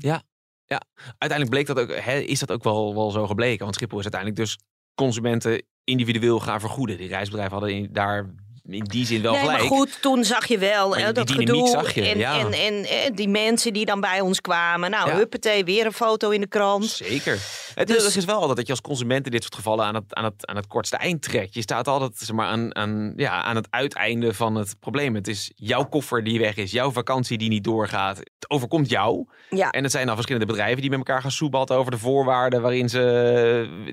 [1.17, 3.63] Uiteindelijk bleek dat ook, hè, is dat ook wel, wel zo gebleken.
[3.63, 4.57] Want Schiphol is uiteindelijk dus
[4.95, 6.97] consumenten individueel gaan vergoeden.
[6.97, 8.29] Die reisbedrijven hadden in- daar
[8.69, 9.59] in die zin wel nee, gelijk.
[9.59, 11.67] maar goed, toen zag je wel hè, dat gedoe.
[11.67, 12.39] zag je, en, ja.
[12.39, 14.91] en, en eh, die mensen die dan bij ons kwamen.
[14.91, 15.15] Nou, Ja.
[15.15, 16.85] huppatee, weer een foto in de krant.
[16.85, 17.39] Zeker.
[17.75, 20.13] Het Dus- is, wel altijd dat je als consument in dit soort gevallen aan het,
[20.13, 21.53] aan het, aan het kortste eind trekt.
[21.53, 25.15] Je staat altijd zeg maar, aan, aan, ja, aan het uiteinde van het probleem.
[25.15, 28.17] Het is jouw koffer die weg is, jouw vakantie die niet doorgaat.
[28.17, 29.25] Het overkomt jou.
[29.49, 29.69] Ja.
[29.71, 32.89] En het zijn dan verschillende bedrijven die met elkaar gaan soebatten over de voorwaarden waarin
[32.89, 32.99] ze.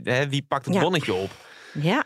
[0.04, 1.30] Hè, wie pakt het bonnetje op?
[1.72, 2.04] Ja,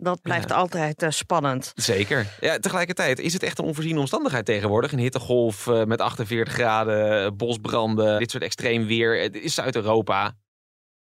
[0.00, 1.72] dat blijft altijd eh, spannend.
[1.74, 2.26] Zeker.
[2.40, 4.92] Ja, tegelijkertijd is het echt een onvoorziene omstandigheid tegenwoordig.
[4.92, 9.20] Een hittegolf eh, met 48 graden, eh, bosbranden, dit soort extreem weer.
[9.20, 10.32] Het is Zuid-Europa.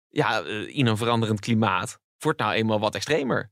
[0.09, 1.99] Ja, in een veranderend klimaat.
[2.17, 3.51] Wordt nou eenmaal wat extremer.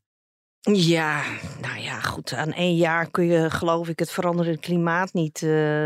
[0.72, 1.22] Ja,
[1.62, 2.34] nou ja, goed.
[2.34, 5.42] Aan één jaar kun je, geloof ik, het veranderende klimaat niet,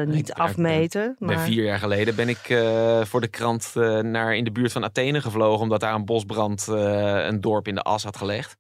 [0.06, 1.15] niet afmeten.
[1.19, 2.60] Ben maar- vier jaar geleden ben ik
[3.08, 5.62] voor de krant naar in de buurt van Athene gevlogen.
[5.62, 8.59] Omdat daar een bosbrand een dorp in de as had gelegd.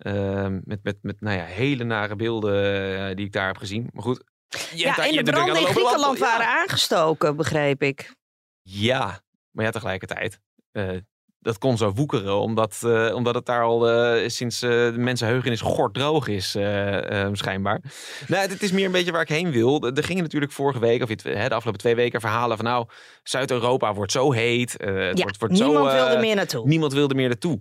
[0.00, 2.54] Ehm, met met, met nou ja, hele nare beelden
[3.08, 3.88] eh, die ik daar heb gezien.
[3.92, 4.24] Maar goed.
[4.74, 6.24] Ja, en je de branden in Griekenland ja.
[6.24, 8.14] waren aangestoken, begreep ik.
[8.62, 10.40] Ja, maar ja, tegelijkertijd.
[10.72, 10.96] eh,
[11.42, 13.88] dat kon zo woekeren, omdat, eh, omdat het daar al
[14.26, 17.80] sinds de mensenheugenis gorddroog is, eh, eh, schijnbaar.
[18.26, 19.82] Nou, het is meer een beetje waar ik heen wil.
[19.82, 22.86] Er gingen natuurlijk vorige week, of de afgelopen twee weken, verhalen van nou,
[23.22, 24.72] Zuid-Europa wordt zo heet.
[24.72, 26.66] het Ja, wordt, wordt niemand zo, wilde meer naartoe.
[26.66, 27.58] Niemand wilde meer naartoe.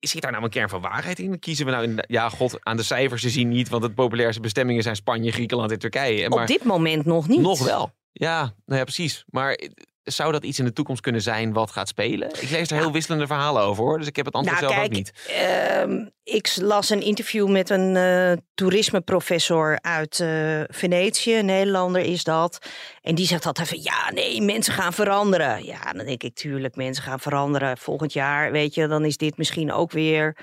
[0.00, 1.38] Zit daar nou een kern van waarheid in?
[1.38, 4.40] Kiezen we nou in, ja, god, aan de cijfers te zien niet, want het populairste
[4.40, 6.28] bestemmingen zijn Spanje, Griekenland en Turkije.
[6.28, 7.40] Maar Op dit moment nog niet.
[7.40, 7.92] nog wel.
[8.12, 9.24] Ja, nou ja, precies.
[9.30, 9.58] Maar
[10.06, 12.28] zou dat iets in de toekomst kunnen zijn wat gaat spelen?
[12.40, 14.82] Ik lees er heel wisselende verhalen over hoor, dus ik heb het antwoord Nou, zelf
[14.84, 15.12] kijk, ook niet.
[15.26, 22.24] ehm, ik las een interview met een eh, toerismeprofessor uit eh, Venetië, een Nederlander is
[22.24, 22.58] dat.
[23.02, 25.64] En die zegt altijd van ja, nee, mensen gaan veranderen.
[25.64, 27.78] Ja, dan denk ik tuurlijk, mensen gaan veranderen.
[27.78, 30.36] Volgend jaar, weet je, dan is dit misschien ook weer,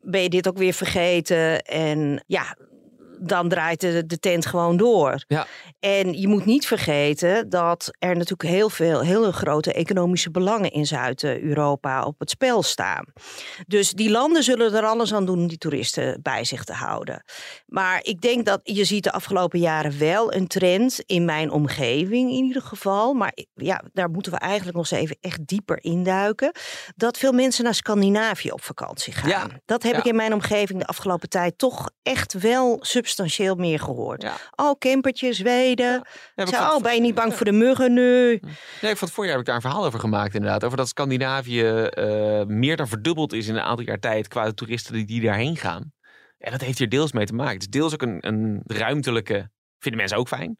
[0.00, 1.62] ben je dit ook weer vergeten.
[1.62, 2.56] En ja,
[3.28, 5.24] dan draait de, de tent gewoon door.
[5.26, 5.46] Ja.
[5.80, 10.86] En je moet niet vergeten dat er natuurlijk heel veel, hele grote economische belangen in
[10.86, 13.04] Zuid-Europa op het spel staan.
[13.66, 17.24] Dus die landen zullen er alles aan doen om die toeristen bij zich te houden.
[17.66, 22.30] Maar ik denk dat je ziet de afgelopen jaren wel een trend in mijn omgeving
[22.30, 23.12] in ieder geval.
[23.14, 26.52] Maar ja, daar moeten we eigenlijk nog eens even echt dieper induiken.
[26.96, 29.28] Dat veel mensen naar Scandinavië op vakantie gaan.
[29.28, 29.46] Ja.
[29.64, 29.98] Dat heb Ja.
[29.98, 33.12] ik in mijn omgeving de afgelopen tijd toch echt wel substantieel
[33.56, 34.22] meer gehoord.
[34.22, 34.36] Ja.
[34.56, 36.06] Oh, campertje, Zweden.
[36.34, 38.02] Ja, vond- oh, ben je niet bang voor de muggen nu?
[38.80, 40.64] Nee, ik vond het voorjaar heb ik daar een verhaal over gemaakt inderdaad.
[40.64, 44.54] Over dat Scandinavië eh, meer dan verdubbeld is in een aantal jaar tijd qua de
[44.54, 45.92] toeristen die, die daarheen gaan.
[46.38, 47.52] En dat heeft hier deels mee te maken.
[47.54, 50.58] Het is deels ook een, een ruimtelijke, vinden mensen ook fijn.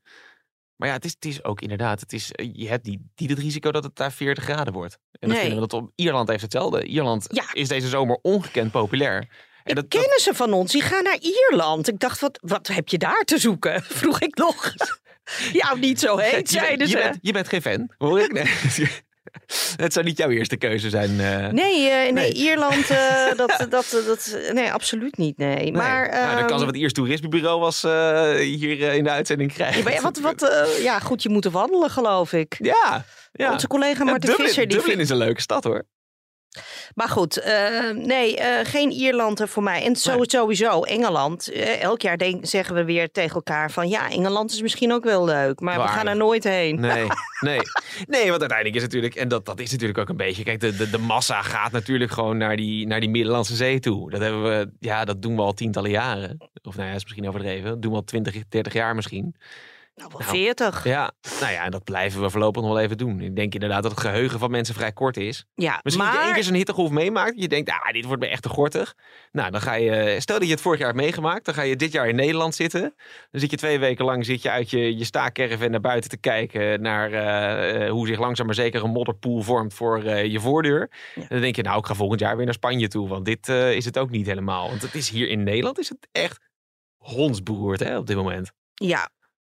[0.77, 3.31] Maar ja, het is, het is ook inderdaad, het is, eh, je hebt niet, niet
[3.31, 4.93] het risico dat het daar 40 graden wordt.
[4.95, 5.39] En dan Nee.
[5.39, 6.85] vinden we dat op Ierland heeft hetzelfde.
[6.85, 7.45] Ierland Ja.
[7.53, 9.29] is deze zomer ongekend populair.
[9.65, 11.89] En dat, dat- Kennissen van ons, die gaan naar Ierland.
[11.89, 13.83] Ik dacht, wat, wat heb je daar te zoeken?
[14.01, 14.73] Vroeg ik nog.
[15.53, 16.99] ja, niet zo heet, zeiden je, ze.
[16.99, 18.33] bent, je bent geen fan, hoor ik?
[18.33, 18.45] Nee.
[19.77, 21.21] het zou niet jouw eerste keuze zijn.
[21.21, 21.49] eh.
[21.49, 22.33] Nee, eh, nee, Nee.
[22.33, 25.39] Ierland, eh, dat, dat, dat, nee, absoluut niet.
[25.39, 25.73] Nee.
[25.73, 27.83] Maar, nou, de kans ehm, dat het Iers toerismebureau was
[28.41, 29.83] hier in de uitzending krijgen.
[29.85, 32.57] ja, ja, wat, wat, ja, goed, je moet wandelen, geloof ik.
[32.59, 33.53] Ja, ja.
[33.53, 34.69] Onze collega Ja, Marten Dublin, Visser.
[34.69, 35.85] Die Dublin is een leuke stad hoor.
[36.95, 39.85] Maar goed, eh, nee, eh, geen Ierland er voor mij.
[39.85, 41.53] En zo, sowieso, Engeland.
[41.53, 43.89] Eh, elk jaar denk, zeggen we weer tegen elkaar van...
[43.89, 46.81] ja, Engeland is misschien ook wel leuk, maar we gaan er nooit heen.
[46.81, 47.07] Nee,
[47.41, 47.59] nee.
[48.07, 50.77] Nee, want uiteindelijk is natuurlijk, en dat, dat is natuurlijk ook een beetje, kijk, de,
[50.77, 54.11] de, de massa gaat natuurlijk gewoon naar die, naar die Middellandse Zee toe.
[54.11, 56.39] Dat hebben we, ja, dat doen we al tientallen jaren.
[56.63, 57.71] Of nou ja, is misschien overdreven.
[57.71, 59.35] Dat doen we al 20, 30 jaar misschien.
[59.95, 60.85] Nou, wel Nou, 40.
[60.85, 63.21] Ja, nou ja, en dat blijven we voorlopig nog wel even doen.
[63.21, 65.45] Ik denk inderdaad dat het geheugen van mensen vrij kort is.
[65.55, 67.41] Ja, Misschien je één maar keer zo'n hittegolf meemaakt.
[67.41, 68.95] Je denkt, ah, dit wordt me echt te gortig.
[69.33, 71.45] Nou, dan ga je, stel dat je het vorig jaar hebt meegemaakt.
[71.45, 72.81] Dan ga je dit jaar in Nederland zitten.
[73.31, 76.17] Dan zit je twee weken lang zit je uit je, je staakerven naar buiten te
[76.17, 76.83] kijken.
[76.83, 80.91] Naar eh, eh, hoe zich langzaam maar zeker een modderpoel vormt voor eh, je voordeur.
[81.15, 83.09] En dan denk je, nou, ik ga volgend jaar weer naar Spanje toe.
[83.09, 84.69] Want dit is het ook niet helemaal.
[84.69, 86.41] Want het is hier in Nederland is het echt
[86.97, 88.53] hondsberoerd hè, op dit moment.
[88.75, 89.11] ja,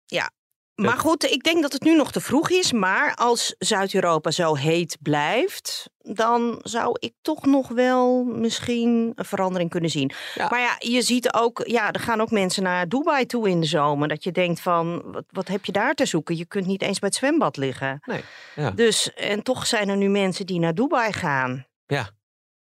[0.09, 0.31] ja.
[0.75, 2.73] Maar goed, ik denk dat het nu nog te vroeg is.
[2.73, 9.71] Maar als Zuid-Europa zo heet blijft, dan zou ik toch nog wel misschien een verandering
[9.71, 10.11] kunnen zien.
[10.35, 10.49] Ja.
[10.49, 13.67] Maar ja, je ziet ook, ja, er gaan ook mensen naar Dubai toe in de
[13.67, 14.09] zomer.
[14.09, 16.37] Dat je denkt van, wat, wat heb je daar te zoeken?
[16.37, 18.01] Je kunt niet eens bij het zwembad liggen.
[18.05, 18.71] Nee, ja.
[18.71, 21.67] Dus, en toch zijn er nu mensen die naar Dubai gaan.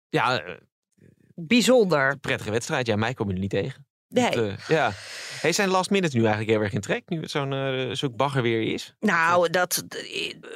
[0.10, 0.54] Ja, eh,
[1.36, 2.18] Bijzonder.
[2.18, 2.88] prettige wedstrijd.
[2.88, 3.86] Ja, mij kom je er niet tegen.
[4.22, 4.32] Nee.
[4.32, 4.92] Dat, eh, ja.
[5.42, 7.04] Hey, zijn last minutes nu eigenlijk heel erg in trek?
[7.08, 8.94] Nu het zo'n zo'n bagger weer is?
[9.00, 9.84] Nou, dat,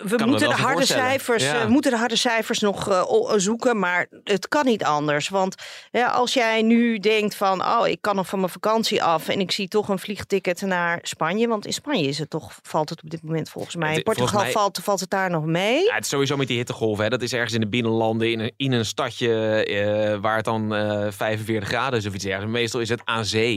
[0.04, 1.62] we moeten de harde cijfers, Ja.
[1.62, 5.30] eh, moeten de harde cijfers nog zoeken, maar het kan niet anders.
[5.30, 5.56] Want
[5.92, 9.40] ja, als jij nu denkt van, oh, ik kan nog van mijn vakantie af en
[9.40, 13.04] ik zie toch een vliegticket naar Spanje, want in Spanje is het toch, valt het
[13.04, 13.96] op dit moment volgens mij.
[13.96, 15.84] In Portugal mij- valt, valt het daar nog mee.
[15.86, 17.04] Ja, het is sowieso met die hittegolven.
[17.04, 17.10] Hè.
[17.10, 21.08] Dat is ergens in de binnenlanden, in een, in een stadje waar het dan eh
[21.12, 22.54] 45 graden is of iets dergelijks.
[22.58, 23.49] Meestal is het aan zee,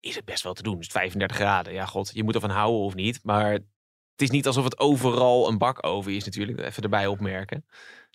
[0.00, 0.76] is het best wel te doen.
[0.76, 1.72] Dus 35 graden.
[1.72, 3.20] Ja, god, je moet ervan houden of niet.
[3.22, 3.62] Maar het
[4.16, 6.60] is niet alsof het overal een bakoven is natuurlijk.
[6.60, 7.64] Even erbij opmerken.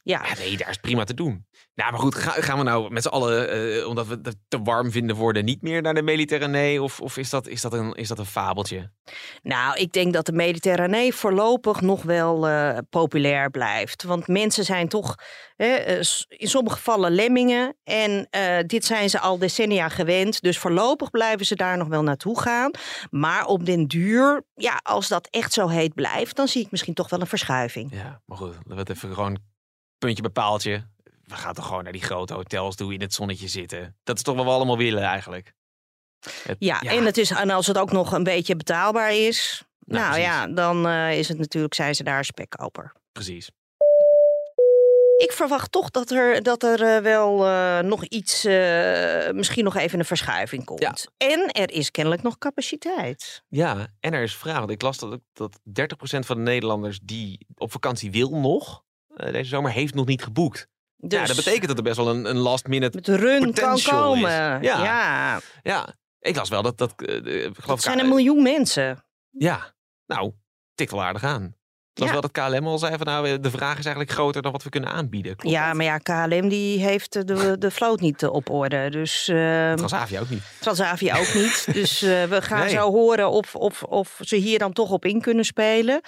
[0.05, 1.45] Ja, Ja, nee, daar is prima te doen.
[1.75, 4.61] Nou, maar goed, ga- gaan we nou met z'n allen, eh, omdat we het te
[4.61, 6.81] warm vinden worden, niet meer naar de Mediterranee?
[6.81, 8.91] Of, of is, dat, is, dat een, is dat een fabeltje?
[9.43, 14.03] Nou, ik denk dat de Mediterranee voorlopig nog wel eh, populair blijft.
[14.03, 15.15] Want mensen zijn toch
[15.55, 15.95] hè, eh,
[16.27, 17.75] in sommige gevallen lemmingen.
[17.83, 18.27] En
[18.67, 20.41] dit zijn ze al decennia gewend.
[20.41, 22.71] Dus voorlopig blijven ze daar nog wel naartoe gaan.
[23.09, 26.93] Maar op den duur, ja, als dat echt zo heet blijft, dan zie ik misschien
[26.93, 27.91] toch wel een verschuiving.
[27.93, 29.53] Ja, maar goed, laten we het even gewoon
[29.97, 30.87] puntje bij paaltje.
[31.23, 33.95] We gaan toch gewoon naar die grote hotels toe, in het zonnetje zitten.
[34.03, 35.53] Dat is toch wat we allemaal willen eigenlijk.
[36.43, 40.03] Het- Ja, En, het is, en als het ook nog een beetje betaalbaar is, Nou,
[40.09, 42.93] nou, ja, dan eh, is het natuurlijk, zijn ze daar spekkoper.
[43.11, 43.49] Precies.
[45.17, 48.43] Ik verwacht toch dat er, dat er eh, wel eh, nog iets,
[49.33, 50.79] misschien nog even een verschuiving komt.
[50.81, 50.95] Ja.
[51.17, 53.43] En er is kennelijk nog capaciteit.
[53.47, 54.57] Ja, en er is vraag.
[54.57, 58.83] Want ik las dat, dat 30% van de Nederlanders die op vakantie wil nog,
[59.15, 60.67] deze zomer, heeft nog niet geboekt.
[60.97, 62.95] Dus Ja, dat betekent dat er best wel een, een last minute...
[62.97, 64.31] met run kan komen.
[64.31, 64.59] Ja.
[64.61, 65.39] Ja.
[65.63, 66.77] Ja, ik las wel dat...
[66.77, 69.05] dat eh, ik geloof Dat zijn een miljoen mensen.
[69.29, 69.73] Ja,
[70.05, 70.31] nou,
[70.75, 71.43] tikt wel aardig aan.
[71.93, 72.19] Ik las Ja.
[72.21, 74.69] wel dat KLM al zei van nou, de vraag is eigenlijk groter dan wat we
[74.69, 75.35] kunnen aanbieden.
[75.35, 75.75] Klopt Ja, dat?
[75.75, 78.89] maar ja, KLM die heeft de, de vloot niet eh, op orde.
[78.89, 80.43] Dus eh, Transavia ook niet.
[80.59, 81.67] Transavia ook niet.
[81.73, 82.69] Dus eh, we gaan Nee.
[82.69, 86.01] zo horen of, of, of ze hier dan toch op in kunnen spelen.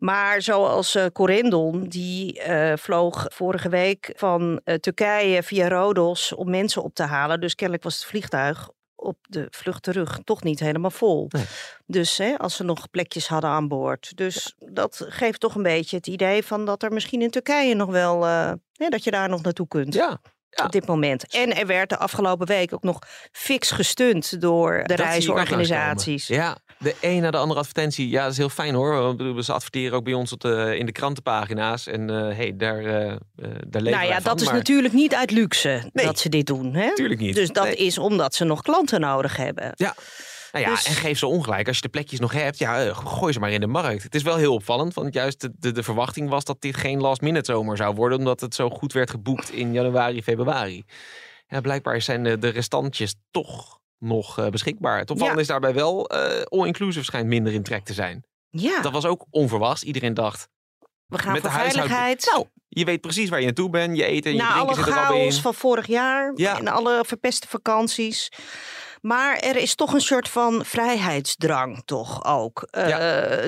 [0.00, 6.50] Maar zoals eh Corendon, die eh, vloog vorige week van eh, Turkije via Rodos om
[6.50, 7.40] mensen op te halen.
[7.40, 11.26] Dus kennelijk was het vliegtuig op de vlucht terug toch niet helemaal vol.
[11.28, 11.44] Nee.
[11.86, 14.16] Dus hè, als ze nog plekjes hadden aan boord.
[14.16, 17.90] Dus dat geeft toch een beetje het idee van dat er misschien in Turkije nog
[17.90, 19.94] wel, hè, dat je daar nog naartoe kunt.
[19.94, 20.64] Ja, ja.
[20.64, 21.34] Op dit moment.
[21.34, 22.98] En er werd de afgelopen week ook nog
[23.32, 26.26] fix gesteund door de Dat reisorganisaties.
[26.26, 28.08] Ja, de een na de andere advertentie.
[28.08, 29.14] Ja, dat is heel fijn hoor.
[29.42, 31.86] Ze adverteren ook bij ons op de, in de krantenpagina's.
[31.86, 33.16] En eh hey, daar, eh,
[33.66, 36.06] daar leven Nou ja, van, dat is maar natuurlijk niet uit luxe Nee.
[36.06, 36.74] dat ze dit doen.
[36.74, 36.86] Hè?
[36.86, 37.34] Natuurlijk niet.
[37.34, 37.74] Dus dat Nee.
[37.76, 39.72] is omdat ze nog klanten nodig hebben.
[39.74, 39.94] Ja.
[40.52, 41.66] Nou ja, Dus- en geef ze ongelijk.
[41.66, 44.02] Als je de plekjes nog hebt, ja, gooi ze maar in de markt.
[44.02, 47.00] Het is wel heel opvallend, want juist de, de, de verwachting was dat dit geen
[47.00, 50.84] last minute zomer zou worden, omdat het zo goed werd geboekt in januari, februari.
[51.48, 54.98] Ja, blijkbaar zijn de, de restantjes toch nog eh, beschikbaar.
[54.98, 55.42] Het opvallende Ja.
[55.42, 58.24] is daarbij wel, eh all-inclusive schijnt minder in trek te zijn.
[58.50, 59.82] Ja, Dat was ook onverwachts.
[59.82, 60.48] Iedereen dacht,
[61.06, 62.30] we gaan met voor de veiligheid.
[62.32, 63.96] nou, je weet precies waar je naartoe bent.
[63.96, 65.20] Je eten en je drinken zit er al in.
[65.20, 66.58] chaos van vorig jaar Ja.
[66.58, 68.28] en alle verpeste vakanties.
[69.00, 72.62] Maar er is toch een soort van vrijheidsdrang toch ook.
[72.70, 72.88] Eh,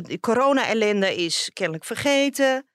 [0.03, 2.67] de corona-ellende is kennelijk vergeten.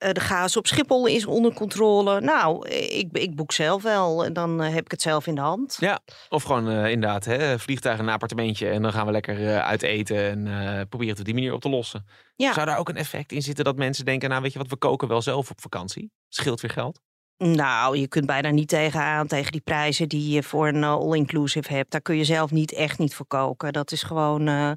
[0.00, 2.20] Eh, de chaos op Schiphol is onder controle.
[2.20, 4.24] Nou, ik, ik boek zelf wel.
[4.24, 5.76] En dan eh, heb ik het zelf in de hand.
[5.80, 8.68] Ja, of gewoon eh, inderdaad, hè, vliegtuig en een appartementje.
[8.68, 11.60] En dan gaan we lekker eh, uit eten en proberen het op die manier op
[11.60, 12.06] te lossen.
[12.36, 12.52] Ja.
[12.52, 14.76] Zou daar ook een effect in zitten dat mensen denken, nou weet je wat, we
[14.76, 16.10] koken wel zelf op vakantie.
[16.28, 17.00] Scheelt weer geld.
[17.44, 21.72] Nou, je kunt bijna niet tegenaan tegen die prijzen die je voor een eh, all-inclusive
[21.74, 21.90] hebt.
[21.90, 23.72] Daar kun je zelf niet echt niet voor koken.
[23.72, 24.48] Dat is gewoon.
[24.48, 24.70] eh,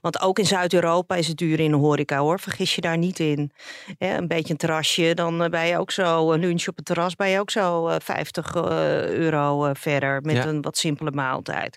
[0.00, 2.40] want ook in Zuid-Europa is het duur in de horeca hoor.
[2.40, 3.50] Vergis je daar niet in.
[3.98, 6.32] Een beetje een terrasje, dan eh, ben je ook zo.
[6.32, 8.62] Een lunch op het terras ben je ook zo eh, 50 eh,
[9.08, 10.20] euro verder.
[10.22, 10.46] Met Ja.
[10.46, 11.76] een wat simpele maaltijd.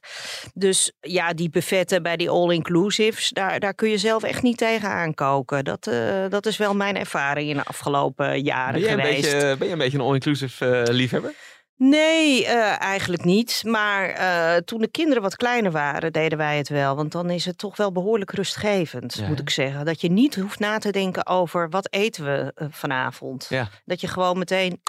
[0.54, 5.14] Dus ja, die buffetten bij die all-inclusives, daar, daar kun je zelf echt niet tegenaan
[5.14, 5.64] koken.
[5.64, 5.90] Dat,
[6.30, 9.22] dat is wel mijn ervaring in de afgelopen jaren Ben geweest.
[9.22, 11.34] beetje, ben jij een beetje een all-inclusive eh, liefhebber?
[11.76, 13.62] Nee, eh, eigenlijk niet.
[13.66, 16.96] Maar eh, toen de kinderen wat kleiner waren, deden wij het wel.
[16.96, 19.86] Want dan is het toch wel behoorlijk rustgevend, Ja, moet ik zeggen.
[19.86, 23.46] Dat je niet hoeft na te denken over wat eten we vanavond.
[23.50, 23.70] Ja.
[23.86, 24.82] Dat je gewoon meteen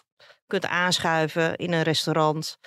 [0.47, 2.59] kunt aanschuiven in een restaurant.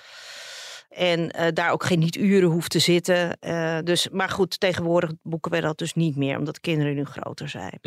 [0.88, 3.38] En daar ook geen niet uren hoeft te zitten.
[3.84, 7.48] Dus, maar goed, tegenwoordig boeken wij dat dus niet meer, omdat de kinderen nu groter
[7.48, 7.78] zijn.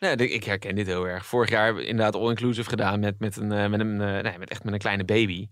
[0.00, 1.26] Nee, ik herken dit heel erg.
[1.26, 4.64] Vorig jaar inderdaad all-inclusive gedaan met, met, een, eh, met, een, eh, nee, met echt
[4.64, 5.48] met een kleine baby.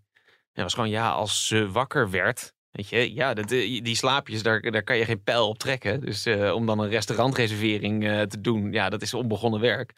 [0.52, 4.60] En was gewoon, ja, als ze wakker werd, weet je, ja, eh, die slaapjes, daar,
[4.60, 6.00] daar kan je geen pijl op trekken.
[6.00, 9.92] Dus om dan een restaurantreservering te doen, ja, dat is onbegonnen werk.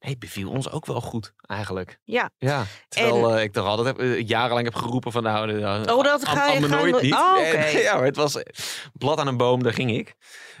[0.00, 1.98] Nee, het beviel ons ook wel goed, eigenlijk.
[2.04, 5.82] Ja, Ja, terwijl eh, ik toch altijd heb, eh, jarenlang heb geroepen van nou, uh,
[5.86, 7.12] Oh, dat ga je- nooit- niet.
[7.14, 8.42] Oh, En, ja, maar het was
[8.92, 10.14] blad aan een boom, daar ging ik.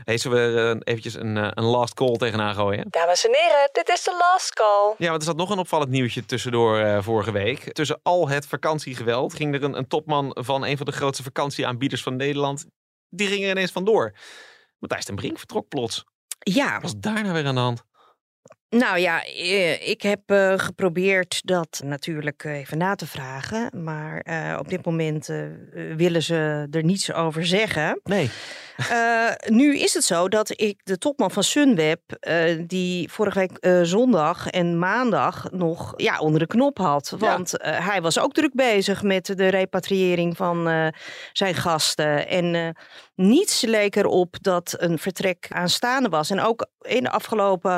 [0.04, 2.86] Hey, zullen we eventjes een, een last call tegenaan gooien?
[2.90, 4.94] dames en heren, dit is de last call.
[4.98, 7.72] Ja, want er zat nog een opvallend nieuwtje tussendoor eh, vorige week.
[7.72, 12.02] Tussen al het vakantiegeweld ging er een, een topman van een van de grootste vakantieaanbieders
[12.02, 12.66] van Nederland.
[13.08, 14.14] Die ging er ineens vandoor.
[14.78, 16.04] Matthijs ten Brink vertrok plots.
[16.38, 17.84] Ja, Wat was daar nou weer aan de hand?
[18.70, 23.84] Nou ja, eh, ik heb eh, geprobeerd dat natuurlijk eh, even na te vragen.
[23.84, 24.26] Maar
[24.58, 25.26] op dit moment
[25.96, 28.00] willen ze er niets over zeggen.
[28.04, 28.30] Nee.
[29.46, 32.00] Nu is het zo dat ik de topman van Sunweb,
[32.66, 37.14] die vorige week zondag en maandag nog ja, onder de knop had.
[37.18, 40.92] Want hij was ook druk bezig met de repatriëring van
[41.32, 42.28] zijn gasten.
[42.28, 42.76] En
[43.18, 46.30] niets leek erop dat een vertrek aanstaande was.
[46.30, 47.72] En ook in de afgelopen,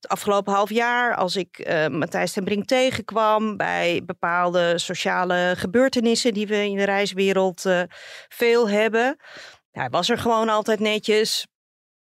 [0.00, 6.34] het afgelopen half jaar, als ik eh, Matthijs ten Brink tegenkwam bij bepaalde sociale gebeurtenissen
[6.34, 7.82] die we in de reiswereld eh,
[8.28, 9.16] veel hebben.
[9.70, 11.46] Hij was er gewoon altijd netjes.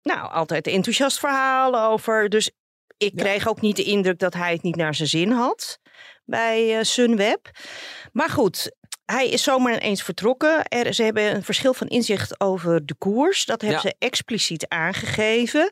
[0.01, 2.29] Nou, altijd een enthousiast verhaal over.
[2.29, 2.51] Dus
[2.97, 3.23] ik Ja.
[3.23, 5.79] kreeg ook niet de indruk dat hij het niet naar zijn zin had
[6.25, 7.49] bij eh, Sunweb.
[8.11, 8.75] Maar goed,
[9.11, 10.63] hij is zomaar ineens vertrokken.
[10.67, 13.45] Er, ze hebben een verschil van inzicht over de koers.
[13.45, 13.89] Dat hebben Ja.
[13.89, 15.69] ze expliciet aangegeven.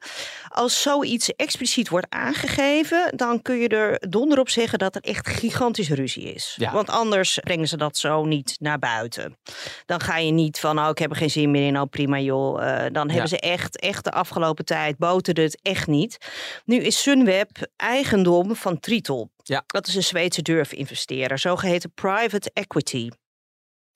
[0.48, 5.28] Als zoiets expliciet wordt aangegeven, dan kun je er donder op zeggen dat er echt
[5.28, 6.56] gigantisch ruzie is.
[6.58, 6.72] Ja.
[6.72, 9.38] Want anders brengen ze dat zo niet naar buiten.
[9.86, 12.20] Dan ga je niet van, oh, ik heb er geen zin meer in, oh prima
[12.20, 12.64] joh.
[12.64, 16.18] Eh, dan hebben ze echt, echt de afgelopen tijd, boterde het echt niet.
[16.66, 19.32] Nu is Sunweb eigendom van Triton.
[19.44, 19.64] Ja.
[19.68, 23.10] Dat is een Zweedse durfinvesteerder, zogeheten private equity.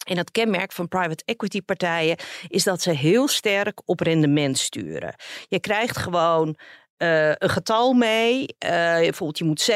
[0.03, 5.15] En het kenmerk van private equity partijen is dat ze heel sterk op rendement sturen.
[5.47, 6.57] Je krijgt gewoon
[6.97, 8.41] eh, een getal mee.
[8.41, 9.71] Uh, bijvoorbeeld, je moet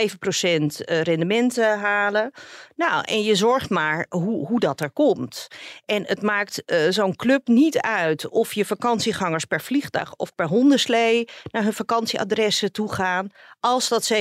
[0.81, 2.31] 7% rendement halen.
[2.75, 5.47] Nou, en je zorgt maar hoe, hoe dat er komt.
[5.85, 11.27] En het maakt zo'n club niet uit of je vakantiegangers per vliegtuig of per hondenslee
[11.51, 14.17] naar hun vakantieadressen toe gaan, als dat 7%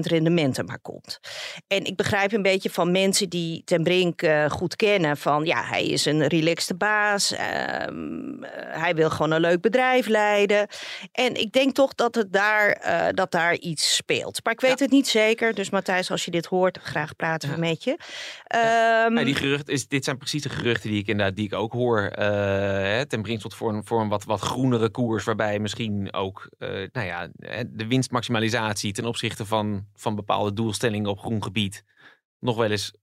[0.00, 1.20] rendement er maar komt.
[1.66, 5.86] En ik begrijp een beetje van mensen die Ten Brink goed kennen van ja, hij
[5.86, 10.66] is een relaxte baas, ehm, hij wil gewoon een leuk bedrijf leiden.
[11.12, 14.44] En ik denk toch dat, het daar, uh, dat daar iets speelt.
[14.44, 15.54] Maar ik weet het niet zeker.
[15.54, 17.96] Dus Matthijs, als je dit hoort, graag praten we met je.
[19.08, 21.72] Um, die geruchten, is, dit zijn precies de geruchten die ik inderdaad die ik ook
[21.72, 22.00] hoor.
[22.02, 25.24] Uh, ten Brinkselt voor een, voor een wat, wat groenere koers.
[25.24, 26.48] Waarbij misschien ook
[26.92, 27.28] nou ja,
[27.68, 31.84] de winstmaximalisatie ten opzichte van, van bepaalde doelstellingen op groen gebied
[32.38, 32.94] nog wel eens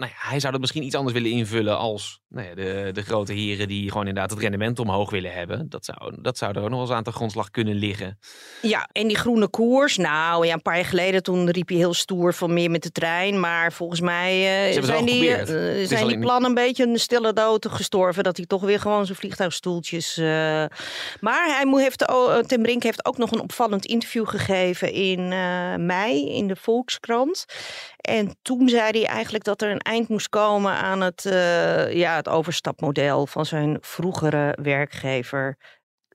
[0.00, 3.02] nou ja, hij zou dat misschien iets anders willen invullen als nou ja, de, de
[3.02, 5.68] grote heren die gewoon inderdaad het rendement omhoog willen hebben.
[5.68, 8.18] Dat zou, dat zou er ook nog eens aan de grondslag kunnen liggen.
[8.62, 9.96] Ja, en die groene koers.
[9.96, 12.92] Nou ja, een paar jaar geleden toen riep je heel stoer van meer met de
[12.92, 13.40] trein.
[13.40, 17.66] Maar volgens mij uh, zijn, die, uh, zijn die plannen een beetje een stille dood
[17.68, 18.24] gestorven.
[18.24, 20.18] Dat hij toch weer gewoon zijn vliegtuigstoeltjes...
[20.18, 20.26] Uh...
[21.20, 21.98] Maar hij heeft,
[22.46, 25.28] Ten Brink heeft ook nog een opvallend interview gegeven in
[25.86, 27.44] mei in de Volkskrant.
[28.00, 32.16] En toen zei hij eigenlijk dat er een eind moest komen aan het, uh, ja,
[32.16, 35.56] het overstapmodel van zijn vroegere werkgever.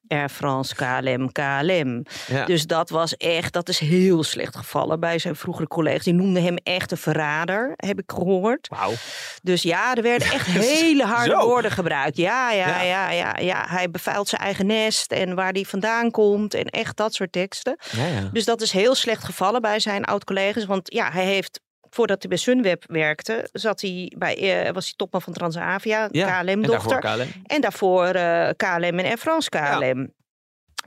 [0.08, 2.06] Air France, KLM, KLM.
[2.45, 6.04] Dus dat was echt, dat is heel slecht gevallen bij zijn vroegere collega's.
[6.04, 8.67] Die noemden hem echt een verrader, heb ik gehoord.
[8.67, 8.93] Wauw.
[9.41, 12.17] Dus ja, er werden echt hele harde woorden gebruikt.
[12.17, 16.54] Ja, ja, ja, ja, ja, Hij bevuilt zijn eigen nest en waar hij vandaan komt
[16.54, 17.78] en echt dat soort teksten.
[17.91, 18.30] Ja, ja.
[18.32, 20.65] Dus dat is heel slecht gevallen bij zijn oud-collega's.
[20.65, 21.60] Want ja, hij heeft
[21.95, 27.03] voordat hij bij Sunweb werkte, zat hij bij, uh, was hij topman van Transavia, KLM-dochter.
[27.03, 30.13] En, en daarvoor uh, KLM en Air France KLM.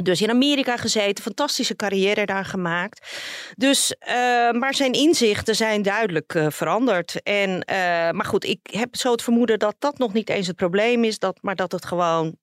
[0.03, 3.21] Dus in Amerika gezeten, fantastische carrière daar gemaakt.
[3.57, 4.15] Dus, uh,
[4.51, 7.23] maar zijn inzichten zijn duidelijk uh, veranderd.
[7.23, 7.65] En, uh,
[8.11, 11.19] maar goed, ik heb zo het vermoeden dat dat nog niet eens het probleem is,
[11.19, 12.37] dat, maar dat het gewoon,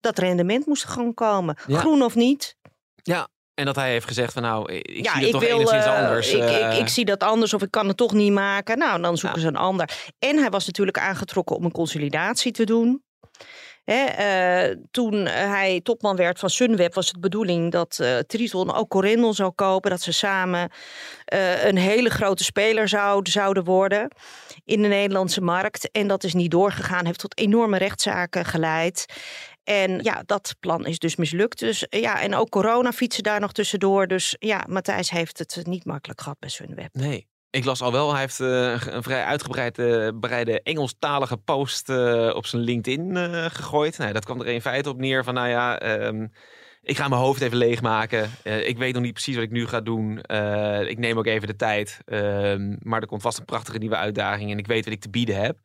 [0.00, 1.56] dat rendement moest gewoon komen.
[1.66, 1.78] Ja.
[1.78, 2.56] Groen of niet.
[3.02, 3.28] Ja,
[3.60, 6.32] en dat hij heeft gezegd van nou, ik zie het toch wil, enigszins uh, anders.
[6.32, 6.86] Ik, ik, ik, eh.
[6.86, 8.78] zie dat anders of ik kan het toch niet maken.
[8.78, 9.90] Nou, dan zoeken ze een ander.
[10.18, 13.02] En hij was natuurlijk aangetrokken om een consolidatie te doen.
[13.84, 19.34] uh, toen hij topman werd van Sunweb was het bedoeling dat uh, Triton ook Corendon
[19.34, 19.90] zou kopen.
[19.90, 20.70] Dat ze samen
[21.34, 24.08] uh, een hele grote speler zouden, zouden worden
[24.64, 25.90] in de Nederlandse markt.
[25.90, 29.04] En dat is niet doorgegaan, heeft tot enorme rechtszaken geleid.
[29.64, 31.58] En ja, dat plan is dus mislukt.
[31.58, 34.06] Dus ja, en ook corona fietsen daar nog tussendoor.
[34.06, 36.88] Dus ja, Matthijs heeft het niet makkelijk gehad bij Sunweb.
[36.92, 37.28] Nee.
[37.50, 41.88] Ik las al wel, hij heeft uh, een vrij uitgebreide bereide Engelstalige post
[42.34, 43.16] op zijn LinkedIn
[43.50, 43.98] gegooid.
[43.98, 46.32] Nou, dat kwam er in feite op neer van, nou ja, um,
[46.82, 48.30] ik ga mijn hoofd even leegmaken.
[48.42, 50.18] ik weet nog niet precies wat ik nu ga doen.
[50.88, 52.00] ik neem ook even de tijd.
[52.04, 55.10] Ehm, maar er komt vast een prachtige nieuwe uitdaging en ik weet wat ik te
[55.10, 55.58] bieden heb.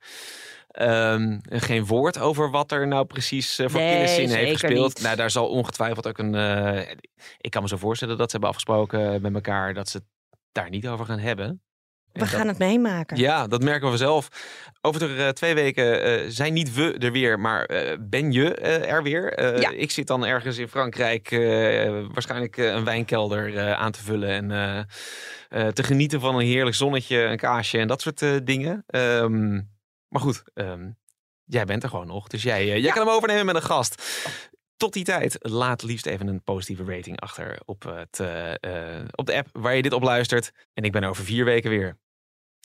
[0.82, 5.02] Um, geen woord over wat er nou precies uh, voor nee, heeft gespeeld.
[5.02, 6.34] Nou, daar zal ongetwijfeld ook een.
[6.34, 6.80] Uh,
[7.38, 10.06] ik kan me zo voorstellen dat ze hebben afgesproken met elkaar dat ze het
[10.52, 11.62] daar niet over gaan hebben.
[12.12, 13.18] We gaan het meemaken.
[13.18, 14.28] Ja, dat merken we zelf.
[14.82, 19.42] Over uh, twee weken zijn niet we er weer, maar ben je er weer.
[19.60, 19.70] Ja.
[19.70, 21.30] Ik zit dan ergens in Frankrijk
[22.14, 24.88] waarschijnlijk een wijnkelder aan te vullen en
[25.74, 28.84] te genieten van een heerlijk zonnetje, een kaasje en dat soort dingen.
[28.88, 29.74] Um,
[30.16, 30.98] maar goed, um,
[31.44, 32.28] jij bent er gewoon nog.
[32.28, 34.04] Dus jij, uh, jij kan hem overnemen met een gast.
[34.78, 39.26] Tot die tijd, laat liefst even een positieve rating achter op, het, uh, uh, op
[39.26, 40.52] de app waar je dit op luistert.
[40.74, 41.98] En ik ben over vier weken weer.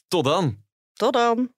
[0.08, 0.64] Tot dan.
[0.92, 1.52] Tot dan.